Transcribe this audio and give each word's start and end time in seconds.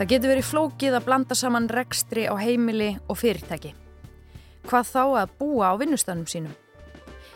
Það 0.00 0.08
getur 0.08 0.30
verið 0.30 0.46
flókið 0.48 0.94
að 0.96 1.02
blanda 1.04 1.36
saman 1.36 1.66
rekstri 1.68 2.22
á 2.24 2.32
heimili 2.40 2.94
og 3.12 3.18
fyrirtæki. 3.20 3.74
Hvað 4.64 4.86
þá 4.88 5.02
að 5.04 5.34
búa 5.36 5.66
á 5.68 5.74
vinnustanum 5.76 6.24
sínum. 6.24 6.54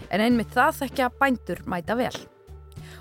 En 0.09 0.23
einmitt 0.25 0.49
það 0.55 0.79
þekkja 0.79 1.11
bændur 1.21 1.61
mæta 1.69 1.93
vel. 1.99 2.15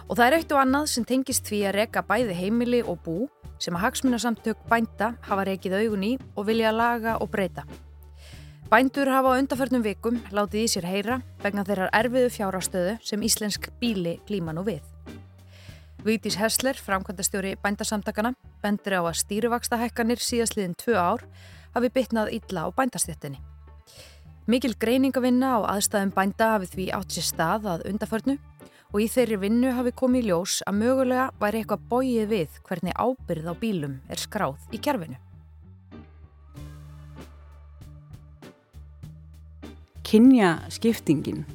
Og 0.09 0.19
það 0.19 0.25
er 0.25 0.35
eitt 0.35 0.51
og 0.51 0.59
annað 0.59 0.89
sem 0.91 1.07
tengist 1.07 1.47
því 1.47 1.61
að 1.69 1.75
reka 1.77 2.03
bæði 2.03 2.35
heimili 2.41 2.83
og 2.83 2.99
bú 3.05 3.15
sem 3.55 3.79
að 3.79 3.85
hagsmunasamtök 3.85 4.67
bænda 4.67 5.13
hafa 5.29 5.47
rekið 5.47 5.79
augun 5.79 6.03
í 6.09 6.13
og 6.35 6.49
vilja 6.51 6.75
laga 6.75 7.15
og 7.23 7.31
breyta. 7.31 7.63
Bændur 8.67 9.15
hafa 9.15 9.31
á 9.31 9.39
undarförnum 9.39 9.87
vikum 9.87 10.19
látið 10.35 10.65
í 10.65 10.71
sér 10.75 10.91
heyra 10.91 11.21
vegna 11.39 11.63
þeirrar 11.63 11.95
erfiðu 12.03 12.35
fjárástöðu 12.35 12.97
sem 12.99 13.23
íslensk 13.23 13.71
bíli 13.79 14.19
glíma 14.27 14.51
nú 14.51 14.67
við. 14.67 14.83
Vítis 16.03 16.35
Hessler, 16.35 16.75
framkvæmdastjóri 16.75 17.55
bændasamtakana, 17.63 18.33
bendur 18.63 18.95
á 18.97 19.01
að 19.03 19.19
stýruvaksta 19.19 19.77
hækkanir 19.81 20.23
síðastliðin 20.23 20.77
tvö 20.79 20.95
ár 20.95 21.25
hafi 21.75 21.91
bytnað 21.93 22.31
illa 22.39 22.65
á 22.65 22.69
bændastéttinni. 22.73 23.41
Mikil 24.47 24.73
greiningavinna 24.79 25.55
á 25.55 25.59
aðstæðum 25.75 26.15
bænda 26.15 26.49
hafi 26.55 26.67
því 26.71 26.87
átt 26.97 27.15
sér 27.15 27.27
stað 27.27 27.67
að 27.73 27.85
undaförnu 27.91 28.37
og 28.93 29.01
í 29.01 29.05
þeirri 29.09 29.37
vinnu 29.41 29.71
hafi 29.73 29.93
komið 29.97 30.27
ljós 30.29 30.57
að 30.69 30.79
mögulega 30.81 31.29
væri 31.41 31.61
eitthvað 31.61 31.85
bóið 31.89 32.25
við 32.33 32.57
hvernig 32.67 32.97
ábyrð 32.99 33.47
á 33.49 33.53
bílum 33.57 33.95
er 34.11 34.21
skráð 34.21 34.67
í 34.75 34.81
kjærfinu. 34.83 35.17
Kynja 40.03 40.51
skiptingin 40.69 41.45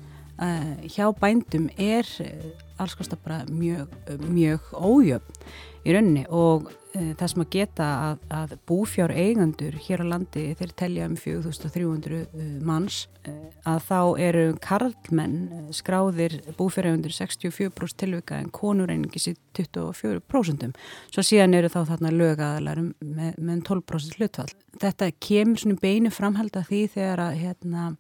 uh, 0.41 0.75
hjá 0.89 1.07
bændum 1.21 1.69
er 1.77 2.09
uh, 2.25 2.68
alls 2.79 2.97
kostar 2.99 3.21
bara 3.25 3.43
mjög, 3.51 3.93
mjög 4.29 4.73
ójöfn 4.75 5.49
í 5.89 5.95
rauninni 5.95 6.25
og 6.35 6.69
e, 6.93 7.15
það 7.17 7.31
sem 7.33 7.43
að 7.43 7.51
geta 7.55 7.87
að, 8.09 8.23
að 8.35 8.55
búfjár 8.69 9.13
eigandur 9.15 9.77
hér 9.87 10.03
á 10.05 10.07
landi 10.11 10.45
þeir 10.59 10.75
telja 10.79 11.09
um 11.09 11.17
4300 11.19 12.61
manns 12.67 13.01
e, 13.23 13.35
að 13.69 13.81
þá 13.87 14.01
eru 14.27 14.45
karlmenn 14.65 15.73
skráðir 15.77 16.39
búfjár 16.59 16.91
eigandur 16.91 17.15
64% 17.15 18.01
tilvika 18.03 18.41
en 18.43 18.53
konur 18.55 18.93
einingis 18.93 19.31
í 19.31 19.37
24% 19.59 20.71
svo 21.09 21.25
síðan 21.25 21.57
eru 21.59 21.73
þá 21.73 21.81
þarna 21.95 22.15
lögadalar 22.15 22.83
með, 22.85 23.37
með 23.39 23.65
12% 23.71 24.19
hlutfall. 24.19 24.51
Þetta 24.79 25.13
kemur 25.25 25.63
svona 25.63 25.83
beinu 25.83 26.13
framhald 26.15 26.59
að 26.59 26.73
því 26.73 26.83
þegar 26.95 27.25
að 27.29 27.39
hérna 27.43 27.91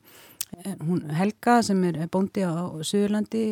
Hún 0.80 1.04
Helga 1.12 1.58
sem 1.62 1.80
er 1.84 2.00
bóndi 2.10 2.42
á 2.42 2.72
Suðurlandi 2.80 3.44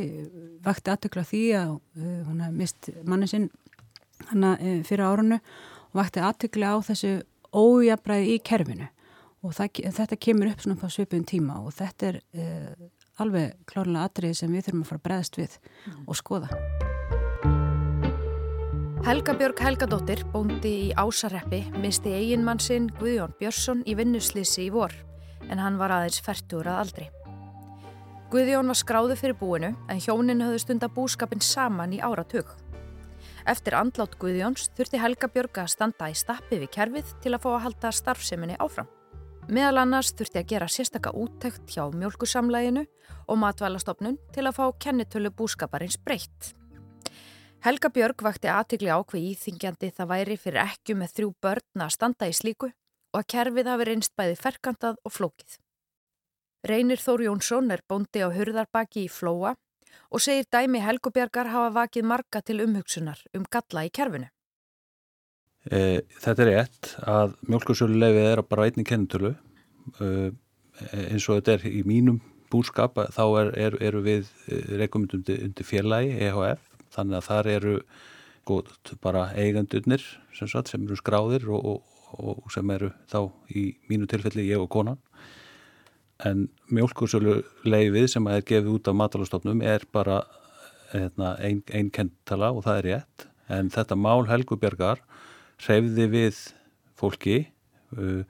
vakti 0.65 0.93
aðtökla 0.93 1.25
því 1.29 1.45
að 1.59 1.73
uh, 1.77 2.21
hún 2.27 2.43
hef 2.45 2.57
mist 2.57 2.91
manni 3.05 3.29
sinn 3.31 3.51
hana 4.31 4.57
fyrir 4.87 5.05
árunnu 5.05 5.39
og 5.39 5.99
vakti 6.01 6.23
aðtökla 6.25 6.73
á 6.73 6.77
þessu 6.89 7.19
ójabræði 7.53 8.37
í 8.37 8.43
kerfinu 8.45 8.89
og 9.45 9.55
það, 9.55 9.83
þetta 9.95 10.19
kemur 10.19 10.51
upp 10.51 10.65
svona 10.65 10.89
á 10.89 10.91
svipun 10.91 11.27
tíma 11.29 11.61
og 11.63 11.75
þetta 11.77 12.11
er 12.11 12.21
uh, 12.35 12.89
alveg 13.23 13.55
klárlega 13.69 14.09
atrið 14.09 14.37
sem 14.41 14.53
við 14.53 14.69
þurfum 14.69 14.85
að 14.85 14.91
fara 14.91 15.01
að 15.01 15.07
breðast 15.09 15.41
við 15.41 15.59
mm. 15.61 16.05
og 16.07 16.19
skoða. 16.21 16.51
Helga 19.07 19.37
Björg 19.39 19.61
Helgadóttir, 19.63 20.25
bóndi 20.33 20.73
í 20.89 20.95
Ásarreppi, 20.99 21.61
misti 21.79 22.11
eiginmann 22.17 22.59
sinn 22.59 22.89
Guðjón 22.99 23.37
Björnsson 23.39 23.85
í 23.87 23.95
vinnuslýsi 23.95 24.67
í 24.67 24.73
vor 24.75 24.97
en 25.51 25.63
hann 25.63 25.79
var 25.81 25.95
aðeins 25.95 26.21
færtur 26.25 26.69
að 26.69 26.81
aldri. 26.83 27.09
Guðjón 28.33 28.71
var 28.73 28.79
skráðu 28.79 29.17
fyrir 29.19 29.37
búinu 29.39 29.69
en 29.87 30.01
hjónin 30.03 30.43
höfðu 30.43 30.63
stunda 30.65 30.89
búskapin 30.91 31.43
saman 31.45 31.95
í 31.95 32.01
áratug. 32.03 32.49
Eftir 33.47 33.77
andlátt 33.79 34.17
Guðjóns 34.19 34.67
þurfti 34.75 34.99
Helga 34.99 35.29
Björg 35.31 35.61
að 35.63 35.71
standa 35.77 36.09
í 36.11 36.17
stappi 36.19 36.59
við 36.59 36.73
kerfið 36.75 37.13
til 37.23 37.37
að 37.37 37.45
fá 37.45 37.51
að 37.53 37.63
halda 37.69 37.93
starfseminni 37.95 38.57
áfram. 38.59 38.89
Meðal 39.47 39.85
annars 39.85 40.11
þurfti 40.19 40.41
að 40.41 40.49
gera 40.51 40.67
sérstaka 40.67 41.13
úttækt 41.15 41.71
hjá 41.71 41.85
mjölkusamlæginu 41.95 42.83
og 43.31 43.39
matvælastofnun 43.39 44.19
til 44.35 44.47
að 44.49 44.57
fá 44.59 44.65
kennitölu 44.83 45.31
búskaparins 45.31 46.01
breytt. 46.03 46.51
Helga 47.63 47.93
Björg 47.95 48.27
vakti 48.27 48.51
aðtikli 48.51 48.91
ákveð 48.91 49.31
íþingjandi 49.31 49.93
það 49.95 50.11
væri 50.11 50.37
fyrir 50.43 50.65
ekki 50.67 50.99
með 50.99 51.15
þrjú 51.15 51.31
börn 51.47 51.87
að 51.87 51.95
standa 51.95 52.27
í 52.27 52.35
slíku 52.35 52.73
og 53.17 53.23
að 53.23 53.31
kerfið 53.33 53.69
hafi 53.71 53.85
reynst 53.89 54.13
bæði 54.13 54.37
ferkantað 54.37 54.99
og 55.01 55.15
flókið. 55.17 55.57
Reynir 56.69 57.01
Þór 57.01 57.23
Jónsson 57.25 57.73
er 57.73 57.81
bóndi 57.89 58.21
á 58.21 58.29
hurðarbaki 58.29 59.07
í 59.07 59.13
Flóa 59.13 59.55
og 60.13 60.21
segir 60.21 60.45
dæmi 60.53 60.83
Helgubjargar 60.85 61.49
hafa 61.49 61.71
vakið 61.73 62.09
marga 62.11 62.43
til 62.45 62.61
umhugsunar 62.67 63.23
um 63.33 63.47
galla 63.49 63.87
í 63.87 63.93
kerfinu. 63.95 64.29
E, 65.73 66.05
þetta 66.21 66.45
er 66.45 66.51
rétt 66.53 66.93
að 67.09 67.39
mjölkursölulefið 67.49 68.29
er 68.35 68.45
bara 68.51 68.69
einni 68.69 68.85
kennutölu 68.87 69.33
e, 69.33 70.11
eins 70.93 71.31
og 71.31 71.41
þetta 71.41 71.57
er 71.57 71.67
í 71.73 71.83
mínum 71.89 72.21
búskap 72.53 73.01
þá 73.17 73.25
eru 73.41 73.57
er, 73.57 73.81
er 73.81 74.01
við 74.05 74.29
e, 74.45 74.61
rekumund 74.83 75.17
undir, 75.17 75.41
undir 75.49 75.67
félagi 75.67 76.13
EHF 76.29 76.69
þannig 76.93 77.19
að 77.23 77.29
þar 77.31 77.53
eru 77.57 77.77
góð, 78.47 78.71
bara 79.03 79.31
eigandurnir 79.35 80.05
sem, 80.37 80.51
sem 80.53 80.85
eru 80.85 81.01
skráðir 81.01 81.49
og, 81.49 81.65
og 81.73 81.96
og 82.19 82.51
sem 82.55 82.71
eru 82.75 82.93
þá 83.11 83.21
í 83.53 83.67
mínu 83.91 84.09
tilfelli 84.11 84.47
ég 84.49 84.63
og 84.63 84.71
konan. 84.73 84.99
En 86.25 86.47
mjölkursölu 86.73 87.43
leifið 87.69 88.09
sem 88.15 88.27
er 88.33 88.45
gefið 88.47 88.73
út 88.79 88.89
af 88.89 88.97
matalastofnum 88.97 89.61
er 89.63 89.85
bara 89.93 90.23
hérna, 90.93 91.35
einn 91.45 91.63
ein 91.75 91.91
kentala 91.93 92.53
og 92.55 92.65
það 92.65 92.79
er 92.81 92.89
rétt. 92.91 93.27
En 93.53 93.69
þetta 93.71 93.99
mál 94.01 94.27
Helgubjörgar 94.31 95.03
hreyfði 95.63 96.09
við 96.13 96.41
fólki 96.97 97.39
uh, 97.97 98.25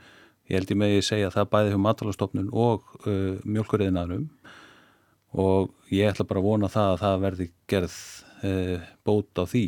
ég 0.47 0.61
held 0.61 0.71
ég 0.71 0.79
megi 0.79 1.03
segja 1.05 1.31
að 1.31 1.39
það 1.39 1.51
bæði 1.55 1.73
hjá 1.73 1.81
matalastofnun 1.83 2.53
og 2.55 2.87
uh, 3.07 3.39
mjölkurriðinarum 3.43 4.29
og 5.37 5.73
ég 5.93 6.11
ætla 6.11 6.27
bara 6.29 6.43
að 6.43 6.49
vona 6.49 6.71
það 6.73 6.93
að 6.93 7.03
það 7.03 7.23
verði 7.25 7.49
gerð 7.71 7.97
uh, 8.47 8.89
bót 9.07 9.43
á 9.43 9.45
því 9.47 9.67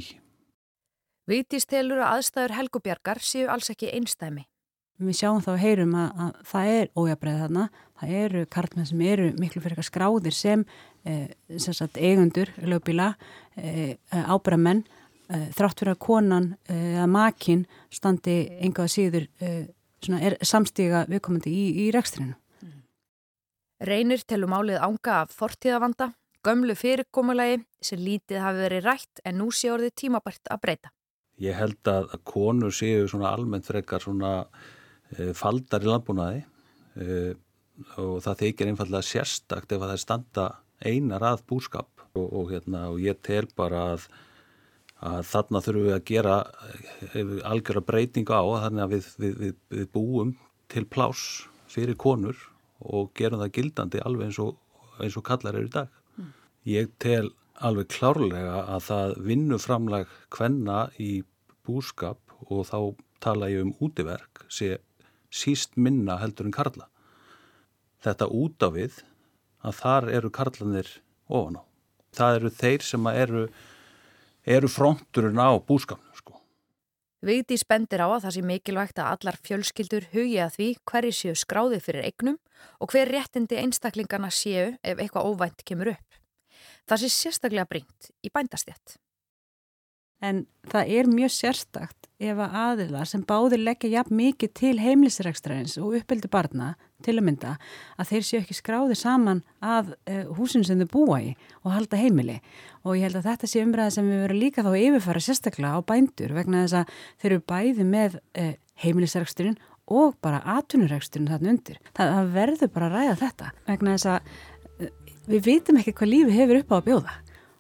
Vitist 1.29 1.69
telur 1.69 2.01
að 2.01 2.15
aðstæður 2.19 2.55
helgubjargar 2.57 3.19
séu 3.21 3.51
alls 3.53 3.69
ekki 3.69 3.91
einstæmi. 3.93 4.47
Við 4.99 5.19
sjáum 5.21 5.43
þá 5.45 5.51
að 5.53 5.61
heyrum 5.63 5.93
að, 5.95 6.23
að 6.25 6.39
það 6.51 6.71
er 6.77 6.89
ójabræð 6.99 7.43
þarna, 7.43 7.65
það 8.01 8.15
eru 8.21 8.41
kartmenn 8.55 8.89
sem 8.89 9.03
eru 9.07 9.27
miklu 9.39 9.63
fyrir 9.63 9.77
eitthvað 9.77 9.89
skráðir 9.91 10.35
sem, 10.35 10.65
eh, 11.05 11.29
sem 11.61 11.77
sagt, 11.77 12.01
eigundur, 12.01 12.51
lögbíla, 12.65 13.13
eh, 13.61 13.95
ábræðmenn, 14.11 14.83
eh, 15.29 15.47
þrátt 15.55 15.85
fyrir 15.85 15.95
að 15.95 16.03
konan 16.09 16.51
eh, 16.67 16.97
eða 16.97 17.07
makinn 17.13 17.65
standi 17.93 18.41
engaða 18.65 18.95
síður 18.97 19.29
eh, 19.39 19.69
svona, 20.03 20.35
samstíga 20.43 21.07
viðkomandi 21.13 21.53
í, 21.53 21.65
í 21.85 21.89
rekstrinu. 21.95 22.35
Reynir 23.85 24.25
telur 24.27 24.51
málið 24.51 24.83
ánga 24.83 25.23
af 25.23 25.37
fortíðavanda, 25.39 26.15
gömlu 26.43 26.75
fyrirkomulagi 26.75 27.61
sem 27.85 28.01
lítið 28.03 28.43
hafi 28.43 28.65
verið 28.65 28.89
rætt 28.89 29.29
en 29.29 29.39
nú 29.39 29.53
sé 29.55 29.71
orðið 29.71 30.01
tímabært 30.03 30.51
að 30.51 30.65
breyta. 30.65 30.98
Ég 31.43 31.55
held 31.55 31.91
að 31.91 32.15
konur 32.27 32.75
séu 32.75 33.07
svona 33.11 33.31
almennt 33.31 33.69
frekar 33.69 34.03
svona 34.03 34.33
e, 35.15 35.31
faldar 35.39 35.85
í 35.85 35.91
landbúnaði 35.91 36.41
e, 36.99 37.19
og 38.03 38.19
það 38.25 38.41
þykir 38.43 38.73
einfallega 38.73 39.07
sérstakt 39.07 39.71
ef 39.71 39.79
að 39.79 39.87
það 39.87 39.95
er 39.95 40.03
standa 40.03 40.47
einar 40.83 41.27
að 41.31 41.45
búskap 41.51 42.03
og, 42.19 42.27
og, 42.27 42.51
hérna, 42.51 42.89
og 42.91 42.99
ég 43.03 43.21
tel 43.23 43.47
bara 43.59 43.85
að, 43.95 44.09
að 45.07 45.23
þarna 45.31 45.63
þurfum 45.63 45.87
við 45.87 45.97
að 45.97 46.07
gera 46.11 46.37
e, 47.13 47.25
algjörða 47.53 47.87
breyting 47.93 48.35
á 48.35 48.43
þannig 48.67 48.85
að 48.85 48.95
við, 48.97 49.11
við, 49.23 49.41
við, 49.45 49.57
við 49.79 49.91
búum 49.95 50.35
til 50.69 50.85
plás 50.91 51.25
fyrir 51.71 51.99
konur 52.01 52.39
og 52.83 53.13
gerum 53.19 53.43
það 53.43 53.55
gildandi 53.61 54.03
alveg 54.03 54.31
eins 54.31 54.43
og, 54.43 54.57
eins 54.99 55.17
og 55.19 55.27
kallar 55.27 55.57
eru 55.59 55.71
í 55.71 55.75
dag. 55.75 55.91
Mm. 56.19 56.33
Ég 56.71 56.91
tel 57.03 57.31
alveg 57.65 57.91
klárlega 57.93 58.63
að 58.65 58.85
það 58.89 59.15
vinnuframlag 59.27 60.13
hvenna 60.35 60.89
í 61.01 61.23
búskap 61.67 62.21
og 62.49 62.67
þá 62.69 62.79
tala 63.23 63.51
ég 63.51 63.67
um 63.67 63.75
útiverk 63.83 64.45
sé 64.53 64.79
síst 65.35 65.77
minna 65.77 66.19
heldur 66.23 66.49
en 66.49 66.55
karla. 66.55 66.89
Þetta 68.05 68.31
út 68.31 68.63
af 68.63 68.75
við 68.77 69.01
að 69.67 69.81
þar 69.81 70.11
eru 70.19 70.31
karlanir 70.31 70.91
ofan 71.27 71.59
á. 71.61 71.63
Það 72.15 72.37
eru 72.39 72.53
þeir 72.61 72.85
sem 72.87 73.09
eru, 73.11 73.47
eru 74.47 74.71
fronturinn 74.71 75.43
á 75.43 75.59
búskapnu. 75.59 76.15
Sko. 76.17 76.39
Vigdi 77.27 77.59
spendir 77.59 78.01
á 78.01 78.09
að 78.09 78.29
það 78.29 78.37
sé 78.37 78.45
mikilvægt 78.47 79.03
að 79.03 79.11
allar 79.17 79.41
fjölskyldur 79.45 80.09
hugja 80.15 80.49
því 80.55 80.69
hverju 80.89 81.17
séu 81.19 81.35
skráði 81.37 81.83
fyrir 81.83 82.07
eignum 82.07 82.39
og 82.79 82.95
hver 82.95 83.11
réttindi 83.11 83.59
einstaklingarna 83.59 84.31
séu 84.31 84.77
ef 84.79 85.03
eitthvað 85.03 85.27
óvænt 85.27 85.67
kemur 85.67 85.93
upp. 85.97 86.08
Það 86.89 87.05
sé 87.05 87.13
sérstaklega 87.13 87.69
bringt 87.69 88.11
í 88.25 88.33
bændastjætt. 88.33 88.97
En 90.25 90.47
það 90.67 90.93
er 90.99 91.09
mjög 91.13 91.31
sérstakt 91.31 92.09
ef 92.19 92.41
að 92.43 92.55
aðilar 92.59 93.07
sem 93.07 93.23
báðir 93.23 93.61
leggja 93.63 93.93
jafn 93.93 94.17
mikið 94.19 94.51
til 94.59 94.73
heimlisrekstræðins 94.83 95.77
og 95.79 95.95
uppbyldi 96.01 96.31
barna 96.33 96.73
til 97.07 97.15
að 97.15 97.27
mynda 97.29 97.53
að 97.95 98.11
þeir 98.11 98.27
séu 98.27 98.41
ekki 98.41 98.57
skráði 98.59 98.97
saman 98.99 99.45
að 99.63 99.93
uh, 99.95 100.25
húsinu 100.35 100.67
sem 100.67 100.83
þau 100.83 100.91
búa 100.97 101.21
í 101.23 101.31
og 101.63 101.71
halda 101.77 102.01
heimili 102.01 102.41
og 102.83 102.99
ég 102.99 103.07
held 103.07 103.21
að 103.21 103.31
þetta 103.31 103.53
sé 103.53 103.63
umræða 103.63 103.95
sem 103.95 104.11
við 104.11 104.25
verum 104.25 104.43
líka 104.43 104.67
þá 104.67 104.73
yfirfara 104.81 105.23
sérstaklega 105.23 105.79
á 105.79 105.81
bændur 105.87 106.35
vegna 106.35 106.65
þess 106.65 106.81
að 106.81 106.93
þeir 107.23 107.31
eru 107.31 107.47
bæði 107.55 107.89
með 107.95 108.19
uh, 108.19 108.53
heimilisrekstræðin 108.83 109.61
og 109.89 110.19
bara 110.21 110.43
atvinnurekstræðin 110.59 111.31
þarna 111.31 111.53
undir. 111.55 111.79
Það, 111.97 112.33
verður 112.35 112.73
bara 112.75 112.91
að 112.91 112.97
ræða 112.99 113.19
þetta 113.23 113.53
vegna 113.71 113.95
þess 113.95 114.11
að 114.13 114.33
við 115.29 115.45
vitum 115.45 115.79
ekki 115.81 115.95
hvað 115.97 116.13
lífi 116.13 116.39
hefur 116.39 116.63
upp 116.63 116.73
á 116.73 116.77
að 116.79 116.87
bjóða 116.89 117.15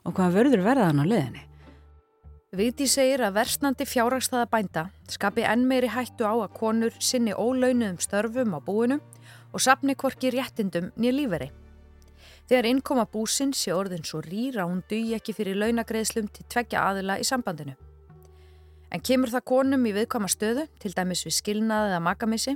og 0.09 0.17
hvað 0.17 0.35
verður 0.39 0.65
verðan 0.65 1.03
á 1.03 1.05
leðinni. 1.05 1.45
Viti 2.59 2.87
segir 2.89 3.21
að 3.27 3.35
versnandi 3.37 3.85
fjárhagstaða 3.85 4.49
bænda 4.49 4.87
skapi 5.13 5.45
enn 5.45 5.67
meiri 5.69 5.91
hættu 5.93 6.25
á 6.25 6.33
að 6.33 6.55
konur 6.57 6.95
sinni 6.97 7.35
ólaunuðum 7.37 7.99
störfum 8.01 8.57
á 8.57 8.61
búinu 8.65 8.97
og 9.53 9.61
sapni 9.61 9.93
hvorki 9.93 10.33
réttindum 10.33 10.89
nýja 10.97 11.13
líferi. 11.13 11.51
Þegar 12.49 12.71
innkoma 12.71 13.05
búsin 13.05 13.53
sé 13.53 13.75
orðin 13.77 14.07
svo 14.09 14.23
rýra 14.25 14.65
hún 14.65 14.81
dugi 14.89 15.13
ekki 15.19 15.35
fyrir 15.37 15.61
launagreðslum 15.61 16.31
til 16.33 16.47
tveggja 16.49 16.87
aðila 16.89 17.19
í 17.21 17.27
sambandinu. 17.29 17.77
En 18.89 19.05
kemur 19.05 19.29
það 19.29 19.45
konum 19.53 19.85
í 19.85 19.93
viðkama 19.93 20.31
stöðu, 20.33 20.65
til 20.81 20.95
dæmis 20.97 21.27
við 21.27 21.37
skilnaðið 21.43 21.99
að 21.99 22.07
makamissi? 22.07 22.55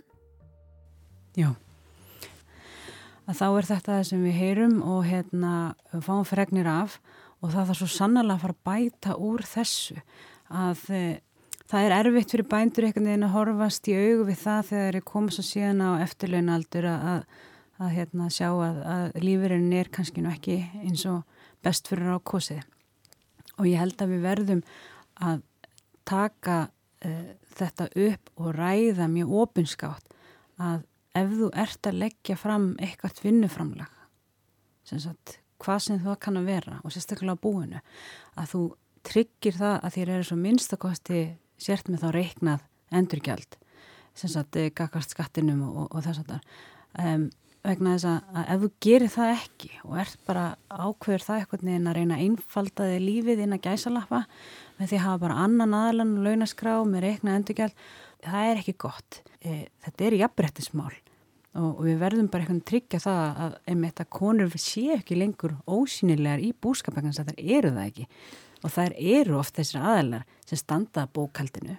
Já, 1.36 1.50
að 3.28 3.38
þá 3.38 3.46
er 3.48 3.68
þetta 3.68 3.96
það 3.96 4.06
sem 4.08 4.22
við 4.26 4.38
heyrum 4.40 4.78
og 4.82 5.04
hérna 5.06 5.52
fáum 6.02 6.24
fregnir 6.26 6.68
af 6.70 6.98
og 7.42 7.52
það 7.52 7.68
þarf 7.68 7.80
svo 7.80 7.90
sannlega 7.90 8.36
að 8.36 8.42
fara 8.44 8.56
að 8.56 8.64
bæta 8.68 9.18
úr 9.18 9.44
þessu 9.46 9.98
að 10.52 10.82
e, 10.94 11.02
það 11.70 11.86
er 11.86 11.94
erfitt 11.98 12.34
fyrir 12.34 12.48
bændur 12.50 12.86
einhvern 12.86 13.08
veginn 13.08 13.26
að 13.26 13.34
horfast 13.36 13.88
í 13.90 13.96
augu 13.96 14.26
við 14.28 14.42
það 14.42 14.68
þegar 14.70 14.98
þeir 14.98 15.08
koma 15.12 15.34
svo 15.34 15.46
síðan 15.46 15.82
á 15.82 15.90
eftirlaunaldur 16.04 16.88
að, 16.90 17.08
að, 17.12 17.40
að 17.78 17.96
hérna, 17.96 18.28
sjá 18.30 18.48
að, 18.50 18.82
að 18.94 19.06
lífurinn 19.24 19.72
er 19.78 19.90
kannski 19.94 20.24
nú 20.24 20.32
ekki 20.32 20.58
eins 20.82 21.06
og 21.10 21.22
best 21.62 21.90
fyrir 21.90 22.14
á 22.14 22.18
kosið. 22.18 22.62
Og 23.58 23.68
ég 23.70 23.80
held 23.80 24.02
að 24.02 24.14
við 24.14 24.24
verðum 24.26 24.62
að 25.22 25.42
taka 26.08 26.58
e, 27.02 27.12
þetta 27.54 27.88
upp 28.08 28.32
og 28.38 28.54
ræða 28.58 29.10
mjög 29.12 29.36
opinskátt 29.44 30.16
að 30.62 30.86
ef 31.18 31.32
þú 31.36 31.50
ert 31.64 31.88
að 31.88 32.00
leggja 32.04 32.36
fram 32.40 32.72
eitthvað 32.80 33.22
vinnuframlag 33.26 33.98
sem 34.88 35.00
sagt 35.02 35.38
hvað 35.62 35.82
sem 35.86 36.00
það 36.02 36.20
kann 36.24 36.40
að 36.40 36.48
vera 36.50 36.78
og 36.82 36.94
sérstaklega 36.94 37.36
á 37.38 37.44
búinu 37.44 37.82
að 38.38 38.54
þú 38.54 38.62
tryggir 39.06 39.58
það 39.58 39.76
að 39.78 39.94
þér 39.96 40.14
eru 40.16 40.28
svo 40.28 40.38
minnstakosti 40.40 41.20
sért 41.60 41.90
með 41.90 42.04
þá 42.04 42.08
reiknað 42.16 42.66
endurgjald 42.92 43.58
sem 44.18 44.32
sagt 44.32 44.58
eh, 44.60 44.72
gagast 44.74 45.14
skattinum 45.14 45.62
og, 45.68 45.86
og 45.90 46.04
þess 46.04 46.22
að 46.22 46.34
það 46.34 47.06
um, 47.06 47.24
vegna 47.62 47.94
þess 47.94 48.08
að, 48.10 48.30
að 48.34 48.52
ef 48.52 48.62
þú 48.62 48.70
gerir 48.86 49.12
það 49.12 49.34
ekki 49.36 49.70
og 49.86 49.98
ert 50.02 50.24
bara 50.26 50.44
ákveður 50.68 51.26
það 51.26 51.42
eitthvað 51.42 51.66
neina 51.68 51.92
að 51.92 51.98
reyna 51.98 52.18
að 52.18 52.24
einfaldaði 52.26 53.02
lífið 53.02 53.44
inn 53.44 53.56
að 53.56 53.68
gæsalappa 53.68 54.22
með 54.78 54.88
því 54.90 54.98
að 54.98 55.04
hafa 55.06 55.22
bara 55.26 55.42
annan 55.46 55.76
aðlan 55.78 56.16
og 56.18 56.26
launaskrá 56.26 56.74
með 56.88 57.06
reiknað 57.06 57.38
endurgjald 57.40 57.84
það 58.26 58.48
er 58.50 58.62
ekki 58.62 58.76
gott 58.82 59.22
e, 59.44 59.66
þetta 59.84 60.06
er 60.06 60.18
jafnbrettismál 60.22 60.92
og, 61.58 61.68
og 61.68 61.84
við 61.86 62.00
verðum 62.00 62.30
bara 62.32 62.46
einhvern 62.46 62.64
tryggja 62.68 63.02
það 63.02 63.40
að 63.44 63.56
einmitt 63.72 64.02
að 64.02 64.10
konur 64.18 64.58
sé 64.60 64.86
ekki 64.96 65.18
lengur 65.18 65.56
ósynilegar 65.66 66.42
í 66.42 66.52
búskapækans 66.54 67.20
að 67.20 67.32
það 67.32 67.54
eru 67.58 67.72
það 67.76 67.88
ekki. 67.90 68.08
Og 68.62 68.70
það 68.70 68.98
eru 69.12 69.38
oft 69.40 69.56
þessir 69.58 69.82
aðeinar 69.82 70.28
sem 70.46 70.60
standa 70.60 71.08
bókaldinu 71.10 71.76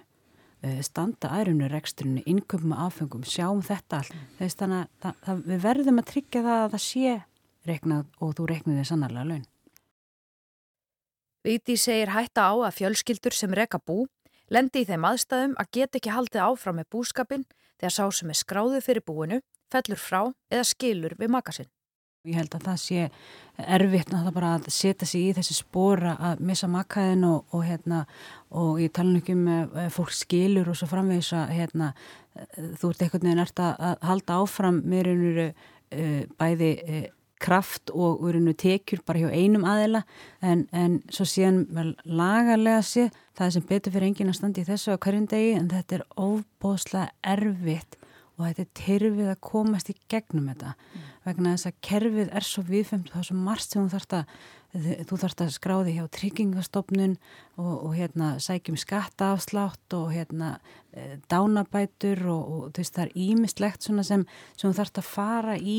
eh, 0.64 0.80
standa 0.84 1.30
aðrunu 1.32 1.70
reksturinu, 1.72 2.24
innköpum 2.28 2.74
og 2.76 2.84
áfengum, 2.88 3.24
sjáum 3.28 3.62
þetta 3.64 4.02
allt. 4.02 4.18
Þess 4.40 4.60
þannig 4.60 4.82
að 4.82 4.90
það, 5.04 5.22
það, 5.26 5.42
við 5.48 5.64
verðum 5.64 6.02
að 6.02 6.10
tryggja 6.12 6.44
það 6.44 6.60
að 6.60 6.76
það 6.76 6.84
sé 6.84 7.16
reiknað 7.64 8.20
og 8.20 8.36
þú 8.36 8.48
reiknið 8.50 8.80
þið 8.80 8.90
sannarlega 8.90 9.30
laun. 9.32 9.46
Viti 11.44 11.76
segir 11.76 12.12
hætta 12.14 12.46
á 12.48 12.54
að 12.56 12.76
fjölskyldur 12.78 13.36
sem 13.36 13.52
reka 13.52 13.80
bú 13.80 14.04
lendi 14.52 14.82
í 14.84 14.88
þeim 14.88 15.06
aðstæðum 15.08 15.54
að 15.60 15.70
geta 15.78 16.00
ekki 16.00 16.14
haldið 16.14 16.44
áfram 16.44 16.80
með 16.80 16.90
búskapin 16.92 17.46
þegar 17.80 17.94
sá 17.96 18.04
sem 18.12 18.30
er 18.30 18.40
skráðu 18.40 18.82
fyrir 18.84 19.06
búinu 19.06 19.40
fellur 19.72 20.00
frá 20.00 20.20
eða 20.52 20.66
skilur 20.68 21.16
við 21.18 21.32
makasinn. 21.34 21.70
Ég 22.24 22.38
held 22.38 22.54
að 22.56 22.62
það 22.64 22.76
sé 22.80 23.00
erfitt 23.74 24.12
að 24.16 24.68
setja 24.72 25.06
sig 25.06 25.26
í 25.28 25.32
þessi 25.36 25.58
spóra 25.58 26.14
að 26.16 26.40
missa 26.48 26.70
makaðin 26.72 27.26
og, 27.28 27.42
og, 27.52 27.64
hérna, 27.68 27.98
og 28.48 28.78
ég 28.80 28.94
tala 28.96 29.18
ekki 29.18 29.34
um 29.36 29.50
að 29.52 29.90
fólk 29.92 30.14
skilur 30.16 30.70
og 30.72 30.78
svo 30.78 30.88
framvegis 30.88 31.34
að 31.36 31.52
hérna, 31.58 31.90
þú 32.80 32.94
ert 32.94 33.04
veginn 33.04 33.42
ert 33.44 33.60
að 33.60 33.84
halda 34.08 34.38
áfram 34.40 34.80
uh, 35.44 36.24
bæði 36.40 36.72
kraft 37.44 37.92
og 37.92 38.22
raunuru 38.24 38.56
tekjur 38.58 39.02
bara 39.06 39.24
hjá 39.24 39.32
einum 39.32 39.66
aðila. 39.68 40.04
En, 40.42 40.64
en 40.72 41.00
svo 41.12 41.26
síðan 41.28 41.94
lagarlega 42.04 42.80
sé 42.82 43.10
það 43.36 43.52
sem 43.56 43.66
betur 43.68 43.94
fyrir 43.94 44.10
engin 44.10 44.32
að 44.32 44.38
standi 44.40 44.64
í 44.64 44.68
þessu 44.68 44.96
á 44.96 45.02
hverjum 45.02 45.28
degi 45.30 45.52
en 45.58 45.68
þetta 45.72 46.00
er 46.00 46.08
óbóðslega 46.16 47.12
erfitt 47.34 47.98
og 48.34 48.48
þetta 48.48 48.64
er 48.64 48.72
terfið 48.80 49.30
að 49.30 49.40
komast 49.46 49.90
í 49.92 49.96
gegnum 50.10 50.50
þetta 50.50 50.74
mm. 50.74 51.06
vegna 51.28 51.54
þess 51.54 51.70
að 51.70 51.80
kerfið 51.88 52.34
er 52.34 52.46
svo 52.48 52.64
viðfemt 52.66 53.12
það 53.12 53.22
er 53.22 53.28
svo 53.30 53.38
margt 53.38 53.68
sem 53.68 53.84
þú 53.84 53.94
þarfst 53.94 54.16
að 54.18 54.36
þú 54.74 55.18
þarfst 55.22 55.42
að 55.44 55.52
skráði 55.54 55.92
hjá 55.94 56.04
tryggingastofnun 56.16 57.14
og, 57.62 57.74
og 57.86 57.92
hérna 57.94 58.32
sækjum 58.42 58.78
skattaafslátt 58.80 59.94
og 59.94 60.10
hérna 60.10 60.56
e, 60.90 61.20
dánabætur 61.30 62.24
og, 62.32 62.42
og 62.42 62.64
þú 62.74 62.82
veist 62.82 62.98
það 62.98 63.04
er 63.04 63.14
ímislegt 63.28 63.86
svona 63.86 64.06
sem, 64.06 64.26
sem 64.56 64.66
þú 64.66 64.74
þarfst 64.80 65.00
að 65.00 65.08
fara 65.12 65.56
í 65.58 65.78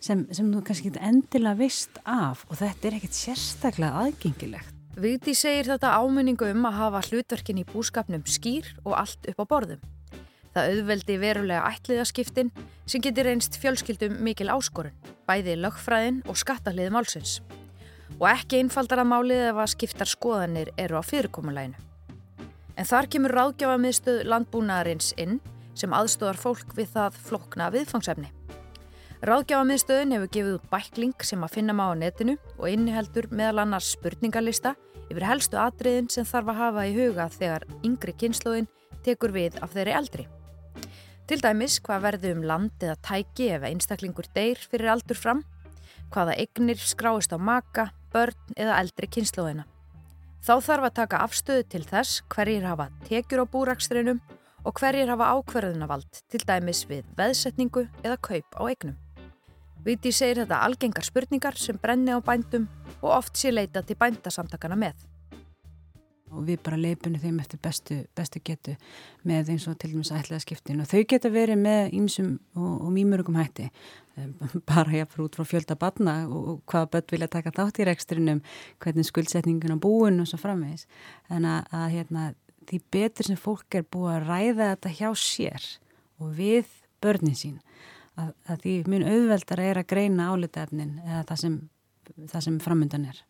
sem, 0.00 0.24
sem 0.32 0.48
þú 0.54 0.64
kannski 0.64 0.88
ekki 0.88 1.04
endilega 1.10 1.60
vist 1.60 2.00
af 2.08 2.46
og 2.48 2.62
þetta 2.62 2.88
er 2.88 3.00
ekkert 3.00 3.20
sérstaklega 3.20 4.06
aðgengilegt. 4.06 4.76
Viti 5.00 5.36
segir 5.36 5.68
þetta 5.74 5.92
áminningu 6.00 6.48
um 6.50 6.66
að 6.68 6.80
hafa 6.80 7.06
hlutverkin 7.10 7.60
í 7.60 7.68
búskapnum 7.68 8.24
skýr 8.28 8.72
og 8.86 8.96
allt 9.04 9.28
upp 9.30 9.44
á 9.44 9.50
borðum. 9.52 9.84
Það 10.54 10.72
auðveldi 10.74 11.16
verulega 11.22 11.68
ætliðaskiptin 11.70 12.50
sem 12.90 13.02
getur 13.04 13.28
reynst 13.28 13.58
fjölskyldum 13.62 14.16
mikil 14.24 14.50
áskorun, 14.50 14.96
bæði 15.28 15.54
lögfræðin 15.60 16.24
og 16.26 16.40
skattahlið 16.40 16.90
málsins. 16.94 17.38
Og 18.18 18.26
ekki 18.32 18.58
einfaldara 18.64 19.04
málið 19.06 19.46
ef 19.52 19.60
að 19.62 19.70
skiptar 19.76 20.10
skoðanir 20.10 20.72
eru 20.80 20.98
á 20.98 21.02
fyrirkomuleginu. 21.06 21.78
En 22.74 22.88
þar 22.88 23.06
kemur 23.12 23.36
ráðgjafamiðstöð 23.36 24.24
landbúnaðarins 24.26 25.12
inn 25.20 25.38
sem 25.78 25.94
aðstóðar 25.94 26.40
fólk 26.40 26.74
við 26.74 26.90
það 26.96 27.18
flokna 27.28 27.70
viðfangsefni. 27.74 28.32
Ráðgjafamiðstöðun 29.20 30.14
hefur 30.16 30.32
gefið 30.34 30.54
út 30.56 30.68
bækling 30.72 31.26
sem 31.28 31.44
að 31.44 31.54
finna 31.58 31.76
má 31.76 31.92
á 31.92 31.94
netinu 31.94 32.38
og 32.56 32.66
inniheldur 32.72 33.28
meðal 33.28 33.66
annars 33.66 33.92
spurningalista 33.92 34.74
yfir 35.10 35.26
helstu 35.28 35.60
atriðin 35.60 36.08
sem 36.10 36.24
þarf 36.24 36.54
að 36.54 36.60
hafa 36.64 36.88
í 36.88 36.96
huga 36.96 37.28
þegar 37.36 37.66
yngri 37.84 38.16
kynnslóðin 38.16 38.70
tekur 39.04 39.36
við 39.36 39.60
af 39.60 39.76
þeirri 39.76 39.96
eldri. 40.00 40.26
Til 41.30 41.38
dæmis 41.38 41.76
hvað 41.86 42.00
verður 42.02 42.32
um 42.34 42.40
land 42.42 42.82
eða 42.82 42.96
tæki 43.06 43.44
ef 43.54 43.62
einstaklingur 43.68 44.26
deyr 44.34 44.58
fyrir 44.58 44.90
aldur 44.90 45.14
fram, 45.14 45.44
hvaða 46.10 46.32
eignir 46.42 46.80
skráist 46.82 47.30
á 47.30 47.38
maka, 47.38 47.84
börn 48.10 48.56
eða 48.56 48.80
eldri 48.82 49.06
kynnslóðina. 49.14 49.62
Þá 50.42 50.54
þarf 50.66 50.88
að 50.88 50.96
taka 50.96 51.20
afstöðu 51.22 51.68
til 51.70 51.82
þess 51.86 52.24
hverjir 52.34 52.66
hafa 52.66 52.88
tekjur 53.06 53.44
á 53.46 53.52
búrakstrinum 53.52 54.18
og 54.66 54.74
hverjir 54.82 55.12
hafa 55.14 55.30
ákverðunavald, 55.36 56.18
til 56.34 56.42
dæmis 56.50 56.82
við 56.90 57.06
veðsetningu 57.14 57.86
eða 58.02 58.18
kaup 58.26 58.58
á 58.58 58.62
eignum. 58.66 58.98
Viti 59.86 60.10
segir 60.10 60.42
þetta 60.42 60.64
algengar 60.66 61.06
spurningar 61.06 61.54
sem 61.54 61.78
brenni 61.78 62.10
á 62.10 62.18
bændum 62.18 62.66
og 63.04 63.10
oft 63.20 63.38
sé 63.38 63.54
leita 63.54 63.86
til 63.86 63.94
bændasamtakana 64.02 64.74
með 64.82 65.06
og 66.30 66.44
við 66.46 66.60
bara 66.64 66.78
leipinu 66.80 67.20
þeim 67.20 67.40
eftir 67.42 67.60
bestu, 67.62 67.96
bestu 68.16 68.40
getu 68.44 68.76
með 69.26 69.52
eins 69.54 69.66
og 69.70 69.78
til 69.80 69.92
dæmis 69.94 70.12
ætlaða 70.14 70.44
skiptin 70.44 70.82
og 70.82 70.90
þau 70.90 71.02
geta 71.10 71.30
verið 71.32 71.60
með 71.62 71.94
ímsum 71.98 72.32
og, 72.54 72.72
og 72.86 72.90
mýmurugum 72.94 73.38
hætti. 73.40 73.70
Bara 74.70 74.98
jáfnfrú 74.98 75.26
út 75.28 75.38
frá 75.38 75.46
fjölda 75.48 75.78
batna 75.80 76.16
og 76.28 76.60
hvaða 76.68 76.90
börn 76.94 77.14
vilja 77.14 77.30
taka 77.32 77.54
þátt 77.56 77.80
í 77.80 77.86
rekstrinum 77.88 78.42
hvernig 78.82 79.08
skuldsetningun 79.08 79.78
á 79.78 79.78
búin 79.80 80.20
og 80.20 80.28
svo 80.28 80.40
framvegis. 80.42 80.86
En 81.32 81.48
að, 81.48 81.70
að 81.72 81.86
hérna, 81.94 82.26
því 82.68 82.82
betur 82.92 83.30
sem 83.30 83.40
fólk 83.40 83.78
er 83.78 83.86
búið 83.88 84.18
að 84.18 84.28
ræða 84.28 84.74
þetta 84.74 84.94
hjá 84.98 85.08
sér 85.16 85.70
og 86.20 86.36
við 86.36 86.68
börnin 87.00 87.38
sín 87.38 87.58
að, 88.20 88.34
að 88.46 88.62
því 88.64 88.76
mjög 88.92 89.08
auðveldar 89.14 89.64
er 89.64 89.80
að 89.80 89.90
greina 89.94 90.30
álitefnin 90.30 90.94
eða 91.06 91.24
það 91.30 91.42
sem, 91.44 91.58
það 92.28 92.46
sem 92.46 92.60
framöndan 92.62 93.08
er 93.10 93.24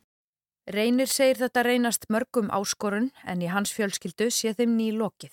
Reynir 0.70 1.08
segir 1.10 1.38
þetta 1.40 1.64
reynast 1.66 2.06
mörgum 2.12 2.50
áskorun 2.54 3.08
en 3.26 3.42
í 3.42 3.48
hans 3.50 3.72
fjölskyldu 3.74 4.28
sé 4.30 4.52
þeim 4.54 4.76
ný 4.78 4.90
lokið. 4.94 5.32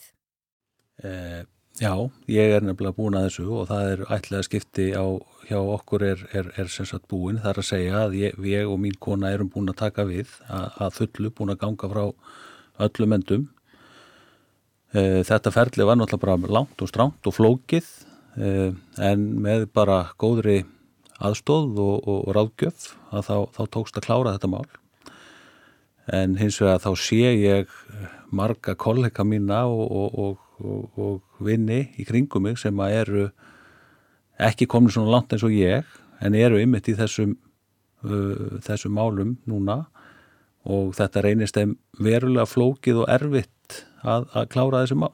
Eh, 1.05 1.43
já, 1.77 1.91
ég 2.31 2.53
er 2.55 2.65
nefnilega 2.65 2.97
búin 2.97 3.17
að 3.19 3.27
þessu 3.27 3.45
og 3.59 3.67
það 3.69 3.91
er 3.91 4.01
ætlega 4.15 4.47
skipti 4.47 4.87
á, 4.97 5.05
hjá 5.45 5.59
okkur 5.59 6.05
er, 6.07 6.23
er, 6.33 6.49
er 6.57 6.71
sem 6.73 6.87
sagt 6.89 7.05
búin. 7.11 7.37
Það 7.43 7.51
er 7.51 7.61
að 7.61 7.67
segja 7.69 7.99
að 8.05 8.17
ég, 8.17 8.39
ég 8.49 8.71
og 8.71 8.81
mín 8.81 8.97
kona 9.03 9.33
erum 9.35 9.51
búin 9.53 9.69
að 9.69 9.77
taka 9.83 10.07
við 10.09 10.31
að, 10.47 10.65
að 10.87 10.97
fullu, 11.01 11.33
búin 11.37 11.53
að 11.53 11.61
ganga 11.65 11.91
frá 11.93 12.03
öllum 12.87 13.15
endum. 13.19 13.45
E, 14.95 15.21
þetta 15.27 15.53
ferli 15.53 15.85
var 15.85 15.99
náttúrulega 15.99 16.39
bara 16.39 16.57
langt 16.57 16.81
og 16.81 16.89
stránt 16.89 17.29
og 17.29 17.37
flókið 17.37 17.93
e, 18.39 18.71
en 19.11 19.29
með 19.45 19.69
bara 19.75 20.01
góðri 20.17 20.63
aðstóð 21.17 21.77
og, 21.77 21.95
og, 22.01 22.19
og 22.25 22.35
ráðgjöf 22.37 22.91
að 23.11 23.29
þá, 23.29 23.37
þá 23.53 23.63
tókst 23.77 24.01
að 24.01 24.09
klára 24.09 24.37
þetta 24.37 24.53
mál. 24.55 24.67
En 26.13 26.37
hins 26.39 26.61
vegar 26.61 26.79
þá 26.79 26.91
sé 26.99 27.33
ég 27.35 27.71
marga 28.31 28.75
kollega 28.79 29.25
mína 29.27 29.65
og, 29.67 30.39
og 30.97 31.43
vinni 31.43 31.87
í 31.99 32.05
kringum 32.07 32.47
mig 32.47 32.59
sem 32.61 32.79
að 32.79 32.95
eru 33.01 33.25
ekki 34.37 34.67
komin 34.69 34.93
svona 34.93 35.15
langt 35.15 35.33
eins 35.33 35.45
og 35.45 35.53
ég 35.53 35.85
en 36.23 36.37
eru 36.37 36.59
ymitt 36.61 36.89
í 36.89 36.95
þessum, 36.97 37.35
uh, 38.05 38.57
þessum 38.65 38.95
málum 38.97 39.35
núna 39.49 39.85
og 40.67 40.95
þetta 40.97 41.23
reynist 41.23 41.57
þeim 41.57 41.77
verulega 42.03 42.47
flókið 42.49 43.03
og 43.03 43.11
erfitt 43.13 43.83
að, 44.03 44.27
að 44.33 44.49
klára 44.51 44.81
þessi 44.83 44.97
mál. 44.99 45.13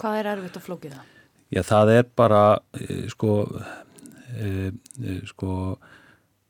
Hvað 0.00 0.20
er 0.20 0.30
erfitt 0.34 0.56
og 0.58 0.64
flókið 0.64 0.94
það? 0.96 1.10
Já, 1.54 1.60
það 1.68 1.92
er 1.92 2.06
bara, 2.18 2.40
eh, 2.80 3.02
sko, 3.12 3.34
e, 4.32 5.18
sko, 5.28 5.50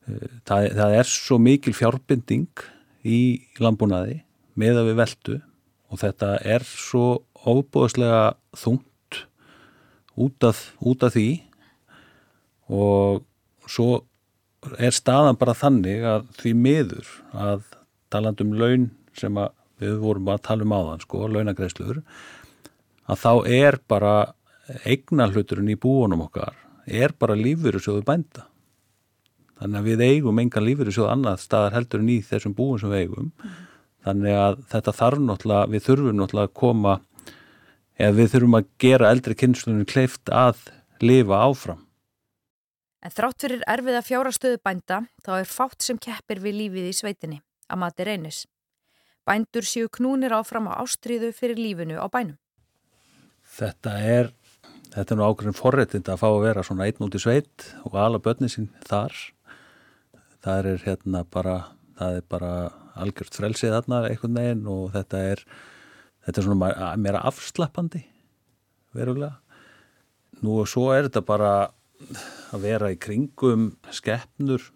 e, 0.06 0.20
það, 0.46 0.68
það 0.78 0.94
er 1.00 1.10
svo 1.10 1.40
mikil 1.42 1.74
fjárbinding 1.76 2.64
í 3.04 3.20
landbúnaði 3.60 4.22
með 4.58 4.80
að 4.80 4.88
við 4.90 4.98
veldu 5.00 5.36
og 5.92 6.00
þetta 6.00 6.30
er 6.54 6.64
svo 6.66 7.06
óbúðslega 7.44 8.34
þungt 8.56 9.20
út 10.14 10.46
af, 10.48 10.60
út 10.80 11.04
af 11.04 11.14
því 11.14 11.28
og 12.72 13.24
svo 13.68 14.04
er 14.80 14.94
staðan 14.96 15.38
bara 15.38 15.56
þannig 15.56 16.06
að 16.08 16.30
því 16.38 16.54
miður 16.56 17.10
að 17.36 17.66
talandum 18.14 18.54
laun 18.56 18.88
sem 19.18 19.36
við 19.82 19.98
vorum 20.00 20.30
að 20.32 20.44
tala 20.46 20.64
um 20.64 20.74
áðan 20.74 21.02
sko, 21.02 21.26
launagreisluður 21.28 22.00
að 23.10 23.20
þá 23.20 23.32
er 23.50 23.78
bara 23.90 24.14
eigna 24.88 25.28
hluturinn 25.28 25.72
í 25.74 25.78
búunum 25.80 26.24
okkar 26.24 26.56
er 26.86 27.12
bara 27.18 27.36
lífverðursjóðu 27.36 28.04
bænda 28.06 28.46
þannig 29.60 29.80
að 29.80 29.88
við 29.90 30.04
eigum 30.08 30.42
engan 30.42 30.66
lífverðursjóðu 30.68 31.12
annað 31.12 31.40
staðar 31.44 31.78
heldur 31.78 32.02
en 32.02 32.12
í 32.12 32.18
þessum 32.26 32.56
búum 32.58 32.80
sem 32.80 32.92
við 32.92 33.06
eigum 33.06 33.30
mm. 33.30 33.56
þannig 34.06 34.38
að 34.40 34.60
þetta 34.74 34.96
þarf 35.00 35.24
náttúrulega, 35.24 35.70
við 35.72 35.86
þurfum 35.88 36.20
náttúrulega 36.20 36.50
að 36.50 36.58
koma 36.60 36.98
eða 37.94 38.18
við 38.18 38.30
þurfum 38.34 38.58
að 38.58 38.70
gera 38.82 39.10
eldri 39.14 39.38
kynnslunum 39.38 39.88
kleift 39.88 40.32
að 40.34 40.66
lifa 41.04 41.42
áfram 41.46 41.84
En 43.04 43.12
þrátt 43.12 43.44
fyrir 43.44 43.64
erfiða 43.68 44.00
fjárastöðu 44.00 44.58
bænda 44.64 45.02
þá 45.24 45.32
er 45.36 45.48
fátt 45.50 45.84
sem 45.84 45.98
keppir 46.00 46.40
við 46.40 46.56
lífið 46.62 46.86
í 46.88 46.94
sveitinni 46.96 47.42
að 47.68 47.80
mati 47.82 48.06
reynis. 48.08 48.38
Bændur 49.28 49.66
séu 49.68 49.90
knúnir 49.92 50.32
áfram 50.36 50.70
á 50.72 50.80
ástriðu 50.80 51.30
fyrir 51.36 51.60
lífinu 51.60 52.00
á 52.00 52.08
bænum. 52.08 52.38
Þetta 53.44 53.92
er, 54.00 54.30
þetta 54.94 55.14
er 55.14 55.20
nú 55.20 55.28
ákveðin 55.28 55.58
forréttind 55.58 56.08
að 56.08 56.22
fá 56.22 56.26
að 56.30 56.44
vera 56.46 56.64
svona 56.64 56.88
einn 56.88 57.04
út 57.04 57.16
í 57.16 57.20
sveit 57.20 57.68
og 57.84 57.98
ala 58.00 58.20
börnin 58.24 58.52
sín 58.52 58.70
þar. 58.88 59.12
Það 60.44 60.68
er 60.70 60.82
hérna 60.84 61.22
bara, 61.24 61.54
það 61.96 62.18
er 62.18 62.26
bara 62.28 62.50
algjört 63.00 63.38
frelsið 63.38 63.72
þarna 63.78 64.02
einhvern 64.10 64.36
veginn 64.38 64.66
og 64.70 64.90
þetta 64.94 65.22
er, 65.32 65.44
þetta 66.26 66.40
er 66.40 66.46
svona 66.48 66.92
meira 67.00 67.22
afslappandi 67.24 68.04
verulega. 68.94 69.38
Nú 70.44 70.60
og 70.60 70.68
svo 70.68 70.90
er 70.92 71.08
þetta 71.08 71.24
bara 71.24 71.54
að 72.52 72.64
vera 72.66 72.90
í 72.92 73.00
kringum 73.00 73.70
skeppnur 73.94 74.68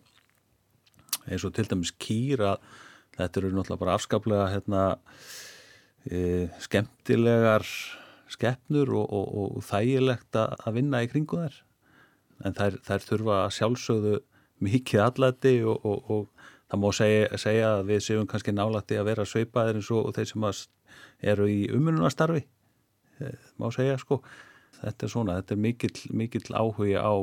eins 1.28 1.44
og 1.44 1.52
til 1.56 1.66
dæmis 1.68 1.92
kýra 2.00 2.56
þetta 3.18 3.40
eru 3.40 3.52
náttúrulega 3.52 3.82
bara 3.82 3.96
afskaplega 3.98 4.48
hérna, 4.52 4.82
e, 6.08 6.48
skemmtilegar 6.62 7.66
skeppnur 8.32 8.92
og, 8.96 9.12
og, 9.12 9.28
og 9.58 9.66
þægilegt 9.66 10.38
að 10.38 10.78
vinna 10.78 11.02
í 11.04 11.10
kringu 11.10 11.42
þær 11.42 11.60
en 12.46 12.56
þær, 12.56 12.80
þær 12.86 13.06
þurfa 13.10 13.38
sjálfsögðu 13.56 14.16
mikið 14.64 15.04
allæti 15.04 15.54
og, 15.68 15.86
og 15.86 16.26
það 16.68 16.82
má 16.82 16.88
segja, 16.96 17.40
segja 17.40 17.72
að 17.76 17.86
við 17.92 18.04
séum 18.04 18.28
kannski 18.30 18.54
nálætti 18.54 18.98
að 18.98 19.10
vera 19.10 19.26
sveipaðir 19.28 19.80
eins 19.80 19.90
og 19.94 20.10
þeir 20.16 20.30
sem 20.32 20.48
eru 21.32 21.48
í 21.50 21.60
umununastarfi 21.74 22.44
e, 23.20 23.32
má 23.58 23.68
segja 23.74 23.98
sko. 24.00 24.22
Þetta 24.78 25.06
er 25.06 25.10
svona, 25.10 25.36
þetta 25.40 25.54
er 25.54 25.62
mikill, 25.64 25.94
mikill 26.14 26.54
áhugi 26.54 26.94
á, 26.94 27.14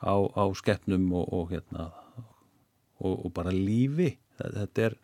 á, 0.00 0.14
á 0.16 0.44
skeppnum 0.56 1.10
og 1.18 1.50
hérna 1.52 1.90
og, 3.00 3.26
og 3.26 3.32
bara 3.36 3.52
lífi. 3.52 4.14
Þetta 4.40 4.86
er 4.86 4.96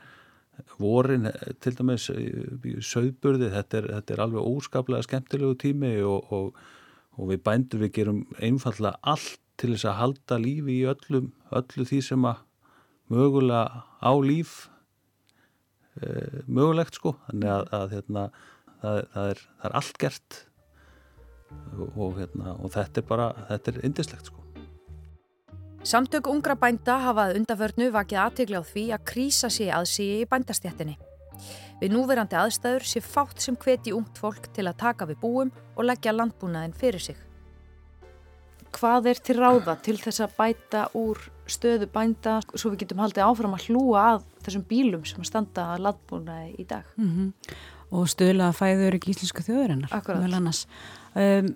vorin 0.80 1.28
til 1.60 1.74
dæmis 1.76 2.08
söðburði, 2.08 3.50
þetta 3.52 3.82
þetta 3.90 4.14
er 4.14 4.22
alveg 4.24 4.46
óskaplega 4.48 5.04
skemmtilegu 5.04 5.56
tími 5.60 5.92
og, 6.00 6.32
og, 6.32 6.62
og 7.20 7.32
við 7.32 7.42
bændur 7.44 7.84
við 7.84 7.92
gerum 7.98 8.22
einfallega 8.40 8.96
allt 9.04 9.42
til 9.60 9.72
þess 9.74 9.88
að 9.90 9.98
halda 10.00 10.38
lífi 10.42 10.80
í 10.80 10.88
öllum, 10.90 11.30
öllu 11.54 11.86
því 11.88 12.00
sem 12.04 12.26
að 12.28 12.42
mögulega 13.12 13.84
á 14.02 14.12
líf 14.22 14.56
e, 16.00 16.42
mögulegt 16.46 16.98
sko 16.98 17.14
þannig 17.28 17.52
að, 17.54 17.68
að 17.78 17.94
hérna, 17.96 18.24
það, 18.82 18.98
það, 19.12 19.30
er, 19.30 19.44
það 19.46 19.68
er 19.70 19.76
allt 19.82 20.00
gert 20.02 20.40
og, 21.76 22.18
hérna, 22.18 22.56
og 22.58 22.74
þetta 22.74 23.02
er 23.02 23.06
bara 23.06 23.30
þetta 23.52 23.72
er 23.72 23.84
indislegt 23.86 24.32
sko 24.32 24.42
Samtök 25.86 26.26
ungra 26.26 26.56
bænda 26.58 26.96
hafað 26.98 27.36
undaförnu 27.38 27.92
vakið 27.94 28.18
aðtegla 28.18 28.58
á 28.58 28.64
því 28.66 28.82
að 28.96 29.04
krísa 29.06 29.50
sé 29.54 29.68
aðsíi 29.70 30.16
í 30.24 30.26
bændastjættinni. 30.26 30.96
Við 31.78 31.92
núverandi 31.94 32.34
aðstæður 32.40 32.88
sé 32.90 33.02
fátt 33.04 33.44
sem 33.44 33.54
hveti 33.62 33.94
ungt 33.94 34.18
fólk 34.18 34.48
til 34.56 34.64
að 34.66 34.80
taka 34.80 35.06
við 35.06 35.20
búum 35.22 35.52
og 35.76 35.86
leggja 35.86 36.16
landbúnaðin 36.16 36.74
fyrir 36.74 37.04
sig. 37.06 37.20
Hvað 38.76 39.08
er 39.12 39.22
til 39.24 39.38
ráða 39.38 39.76
til 39.84 39.96
þess 40.00 40.24
að 40.24 40.36
bæta 40.36 40.82
úr 40.98 41.20
stöðu 41.48 41.88
bænda 41.92 42.40
svo 42.52 42.72
við 42.72 42.84
getum 42.84 43.00
haldið 43.04 43.24
áfram 43.24 43.56
að 43.56 43.70
hlúa 43.70 44.04
að 44.12 44.26
þessum 44.44 44.66
bílum 44.68 45.06
sem 45.08 45.22
að 45.22 45.30
standa 45.30 45.70
að 45.72 45.86
landbúnaði 45.86 46.54
í 46.60 46.66
dag? 46.68 46.84
Mm 46.96 47.10
-hmm. 47.14 47.56
Og 47.96 48.08
stöðla 48.10 48.50
að 48.50 48.58
fæður 48.60 48.96
ekki 48.98 49.14
íslensku 49.14 49.42
þjóðurinnar. 49.46 50.66
Um, 51.16 51.54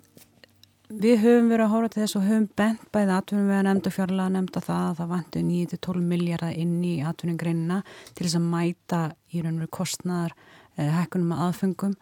Við 0.91 1.21
höfum 1.21 1.47
verið 1.47 1.63
að 1.63 1.71
hóra 1.71 1.89
til 1.91 2.01
þess 2.01 2.17
og 2.19 2.23
höfum 2.27 2.47
bent 2.59 2.81
bæði 2.91 3.13
atvinnum 3.15 3.47
við 3.47 3.55
að 3.55 3.67
nefnda 3.67 3.91
fjárlega 3.95 4.25
að 4.25 4.33
nefnda 4.35 4.61
það 4.65 4.87
að 4.87 4.97
það 4.97 5.11
vantu 5.11 5.43
9-12 5.47 6.01
miljardar 6.03 6.57
inn 6.59 6.73
í 6.83 6.95
atvinningreinina 7.07 7.77
til 8.11 8.25
þess 8.25 8.35
að 8.35 8.49
mæta 8.51 8.99
í 9.31 9.43
raun 9.43 9.53
og 9.53 9.61
veru 9.61 9.71
kostnaðar 9.77 10.33
eh, 10.75 10.89
hækkunum 10.91 11.31
að 11.31 11.43
aðfengum 11.45 11.95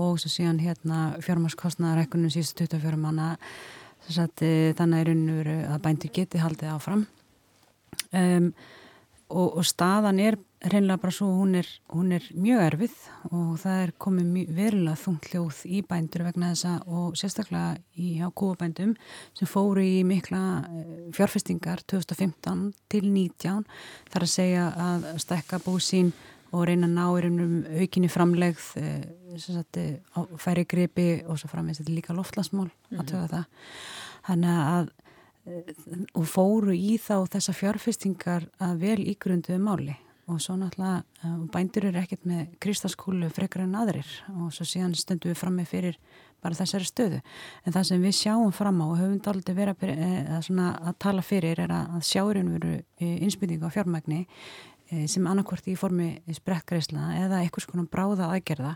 og 0.00 0.16
svo 0.22 0.32
síðan 0.32 0.62
hérna 0.64 1.02
fjármarskostnaðar 1.20 2.00
hækkunum 2.06 2.32
síðust 2.32 2.56
24 2.62 3.02
manna 3.02 3.34
eh, 4.46 4.74
þannig 4.78 5.00
er 5.00 5.10
veru 5.40 5.56
að 5.70 5.82
bændir 5.86 6.14
geti 6.14 6.42
haldið 6.42 6.74
áfram. 6.74 7.06
Um, 8.10 8.52
og, 9.30 9.60
og 9.60 9.66
staðan 9.66 10.18
er 10.22 10.38
reynlega 10.60 11.00
bara 11.00 11.14
svo 11.14 11.28
hún 11.38 11.54
er, 11.56 11.68
hún 11.88 12.10
er 12.12 12.24
mjög 12.36 12.62
erfið 12.66 12.96
og 13.30 13.52
það 13.62 13.82
er 13.84 13.92
komið 14.04 14.50
verulega 14.56 15.00
þungt 15.00 15.28
hljóð 15.30 15.60
í 15.64 15.80
bændur 15.88 16.24
vegna 16.26 16.50
þessa 16.52 16.74
og 16.90 17.16
sérstaklega 17.16 17.78
í 17.96 18.10
kúabændum 18.36 18.92
sem 19.38 19.48
fóru 19.48 19.84
í 19.84 20.02
mikla 20.04 20.42
eh, 20.68 20.90
fjárfestingar 21.16 21.84
2015 21.88 22.66
til 22.92 23.06
19 23.06 23.64
þar 24.12 24.26
að 24.26 24.34
segja 24.34 24.66
að 24.88 25.08
stekka 25.24 25.62
búsín 25.64 26.12
og 26.50 26.66
reyna 26.66 26.88
að 26.88 26.96
ná 26.96 27.04
einum 27.20 27.56
aukinni 27.80 28.08
framlegð 28.10 28.66
e, 28.80 28.86
færi 30.38 30.64
gripi 30.64 31.08
og 31.26 31.38
svo 31.38 31.50
er 31.54 31.90
líka 31.90 32.12
loftlasmól 32.12 32.66
mm 32.66 32.70
-hmm. 32.70 33.00
að 33.00 33.06
töða 33.06 33.28
það. 33.28 33.44
Þannig 34.26 34.50
að 34.50 34.90
og 36.14 36.28
fóru 36.28 36.74
í 36.74 36.96
þá 37.00 37.26
þessa 37.32 37.54
fjárfestingar 37.56 38.46
að 38.62 38.80
vel 38.84 39.00
ígrunduðu 39.12 39.58
máli. 39.62 39.96
Og 40.30 40.38
svo 40.38 40.54
náttúrulega 40.54 41.48
bændur 41.50 41.88
eru 41.88 41.98
ekkert 41.98 42.26
með 42.28 42.52
kristaskúlu 42.62 43.30
frekar 43.34 43.64
en 43.64 43.78
aðrir. 43.80 44.10
Og 44.36 44.52
svo 44.54 44.66
síðan 44.68 44.94
stundum 44.94 45.32
við 45.32 45.40
fram 45.40 45.56
með 45.58 45.72
fyrir 45.72 45.98
bara 46.40 46.56
þessari 46.56 46.86
stöðu. 46.86 47.18
En 47.66 47.74
það 47.74 47.88
sem 47.88 48.04
við 48.04 48.14
sjáum 48.16 48.52
fram 48.54 48.78
á 48.80 48.86
og 48.86 48.98
höfum 49.00 49.18
aldrei 49.32 49.56
verið 49.56 49.74
að, 49.74 49.88
eh, 49.90 50.30
að, 50.70 50.94
tala 51.02 51.22
fyrir 51.22 51.64
er 51.66 51.74
að, 51.74 51.98
sjáurinn 52.06 52.52
veru 52.54 52.76
eh, 53.00 53.16
insbytting 53.26 53.64
á 53.66 53.68
fjármægni 53.74 54.26
sem 54.90 55.26
annarkvort 55.30 55.68
í 55.70 55.76
formi 55.78 56.08
sprekkreisla 56.34 57.12
eða 57.20 57.40
einhvers 57.44 57.68
konar 57.70 57.86
bráða 57.90 58.32
aðgerða 58.34 58.72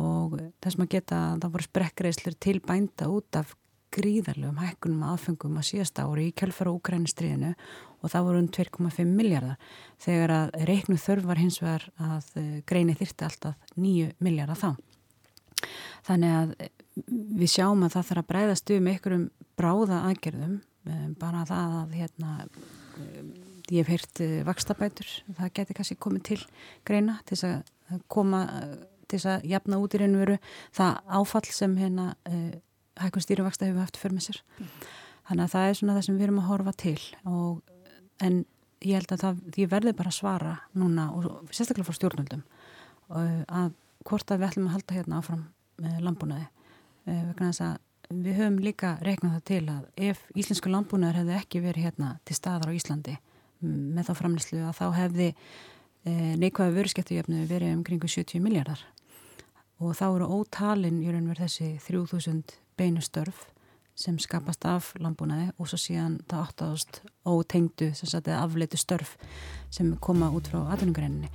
og 0.00 0.38
þess 0.64 0.80
að 0.80 0.92
geta 0.94 1.18
það 1.42 1.54
voru 1.56 1.66
sprekkreislur 1.66 2.36
til 2.40 2.58
bænda 2.64 3.10
út 3.12 3.36
af 3.36 3.52
gríðarlegum 3.94 4.60
hækkunum 4.60 5.04
aðfengum 5.08 5.56
á 5.56 5.62
síðasta 5.64 6.04
ári 6.04 6.28
í 6.28 6.34
kjálfara 6.36 6.72
úgrænistriðinu 6.76 7.54
og 8.02 8.12
það 8.12 8.26
voru 8.28 8.42
um 8.42 8.50
2,5 8.54 9.08
miljardar 9.08 9.56
þegar 10.02 10.34
að 10.34 10.58
reiknu 10.68 10.98
þörf 11.00 11.28
var 11.28 11.40
hins 11.40 11.58
vegar 11.62 11.88
að 11.96 12.30
eh, 12.40 12.50
greini 12.68 12.96
þyrti 12.98 13.26
alltaf 13.28 13.74
9 13.76 14.12
miljardar 14.24 14.60
þá. 14.60 14.70
Þannig 16.08 16.36
að 16.36 16.54
eh, 16.58 16.72
við 17.40 17.52
sjáum 17.56 17.84
að 17.86 17.96
það 17.96 18.08
þarf 18.10 18.22
að 18.22 18.30
breyðast 18.32 18.74
um 18.76 18.90
einhverjum 18.92 19.28
bráða 19.58 20.02
aðgerðum 20.10 20.56
eh, 20.60 21.06
bara 21.18 21.44
það 21.48 21.78
að 21.82 22.00
hérna 22.02 22.34
ég 23.72 23.84
hef 23.84 23.90
heyrt 23.92 24.20
vakstabætur, 24.46 25.08
það 25.38 25.52
geti 25.58 25.76
kannski 25.76 25.98
komið 26.00 26.22
til 26.30 26.38
greina 26.88 27.18
til 27.28 27.36
þess 27.36 27.48
að 27.48 28.04
koma 28.08 28.44
til 29.08 29.18
þess 29.18 29.30
að 29.32 29.48
jafna 29.48 29.80
út 29.80 29.96
í 29.96 30.00
reynum 30.02 30.22
veru 30.22 30.36
það 30.76 31.00
áfall 31.18 31.48
sem 31.48 31.74
hérna 31.80 32.10
uh, 32.28 32.52
hækun 33.00 33.24
stýrivaksta 33.24 33.68
hefur 33.68 33.84
haft 33.84 33.98
fyrir 34.00 34.16
með 34.16 34.28
sér. 34.28 34.40
Mm. 34.58 34.70
Þannig 35.28 35.44
að 35.44 35.52
það 35.54 35.70
er 35.70 35.78
svona 35.78 35.96
það 35.96 36.06
sem 36.06 36.18
við 36.18 36.26
erum 36.26 36.40
að 36.42 36.48
horfa 36.48 36.74
til 36.82 37.00
og, 37.28 37.74
en 38.24 38.38
ég 38.84 38.94
held 38.98 39.12
að 39.14 39.24
það, 39.24 39.42
ég 39.60 39.72
verði 39.72 39.94
bara 39.98 40.12
að 40.12 40.18
svara 40.18 40.54
núna 40.78 41.08
og 41.14 41.28
sérstaklega 41.50 41.88
fór 41.88 41.98
stjórnöldum 41.98 42.44
uh, 42.44 43.42
að 43.46 43.74
hvort 44.08 44.32
að 44.32 44.40
við 44.40 44.48
ætlum 44.50 44.70
að 44.70 44.76
halda 44.76 44.98
hérna 44.98 45.20
áfram 45.20 45.44
með 45.82 46.00
landbúnaði 46.06 46.48
uh, 46.48 47.22
vegna 47.30 47.52
þess 47.52 47.64
að 47.68 47.76
við 48.08 48.38
höfum 48.38 48.60
líka 48.64 48.94
reiknað 49.04 49.34
það 49.36 49.46
til 49.50 49.64
að 49.68 50.06
ef 50.08 50.20
íslensku 50.38 50.70
landbúnaður 50.72 51.20
hefði 51.20 51.34
ekki 51.36 51.60
verið 51.64 51.88
hérna 51.88 52.14
til 52.24 52.36
staðar 52.38 52.72
á 52.72 52.76
Íslandi 52.78 53.16
með 53.62 54.10
þá 54.10 54.14
framlýslu 54.20 54.62
að 54.66 54.78
þá 54.78 54.86
hefði 54.98 55.28
uh, 55.32 56.32
neikvæða 56.42 56.76
vöruskeptujöfnu 56.78 57.44
verið 57.50 57.74
um 57.74 57.84
kringu 57.86 58.10
70 58.10 58.44
miljardar 58.44 58.84
og 59.78 59.94
þá 59.94 60.06
eru 60.08 60.30
ótalinn 60.40 61.02
í 61.04 61.12
raun 61.12 61.30
verð 61.30 61.46
þessi 61.46 61.70
3000 61.86 62.56
beinustörf 62.78 63.46
sem 63.98 64.18
skapast 64.22 64.62
af 64.68 64.92
landbúnaði 65.02 65.50
og 65.58 65.70
svo 65.70 65.78
síðan 65.80 66.20
það 66.30 66.44
áttaðast 66.44 67.00
ótengdu 67.26 67.90
afleitu 68.36 68.78
störf 68.78 69.16
sem 69.74 69.96
koma 69.98 70.30
út 70.30 70.46
frá 70.50 70.60
atvinningreininni. 70.74 71.30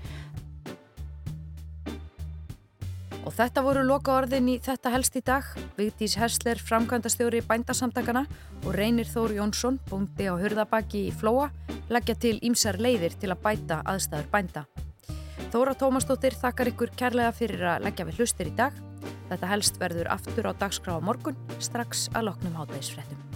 Og 3.24 3.32
þetta 3.32 3.64
voru 3.64 3.84
loka 3.88 4.18
orðin 4.18 4.50
í 4.52 4.58
þetta 4.64 4.92
helst 4.92 5.16
í 5.16 5.22
dag. 5.24 5.48
Vigdís 5.78 6.18
Hersler, 6.20 6.60
framkvæmdastjóri 6.60 7.40
bændasamtakana 7.48 8.26
og 8.66 8.72
Reynir 8.76 9.08
Þór 9.08 9.38
Jónsson, 9.38 9.80
búndi 9.90 10.28
á 10.28 10.36
hurðabaki 10.36 11.06
í 11.08 11.14
Flóa, 11.16 11.50
leggja 11.90 12.18
til 12.20 12.36
ímsar 12.44 12.82
leiðir 12.84 13.16
til 13.20 13.32
að 13.32 13.44
bæta 13.46 13.82
aðstæður 13.88 14.32
bænda. 14.34 14.66
Þóra 15.54 15.76
Tómasdóttir 15.80 16.36
þakkar 16.42 16.74
ykkur 16.74 16.96
kærlega 17.00 17.36
fyrir 17.38 17.68
að 17.76 17.88
leggja 17.88 18.08
við 18.10 18.20
hlustir 18.20 18.50
í 18.52 18.58
dag. 18.58 18.76
Þetta 19.30 19.52
helst 19.54 19.80
verður 19.80 20.12
aftur 20.12 20.50
á 20.50 20.52
dagskrá 20.60 20.98
á 20.98 21.02
morgun, 21.02 21.38
strax 21.64 22.10
að 22.14 22.32
loknum 22.32 22.60
hátægisfrettum. 22.60 23.33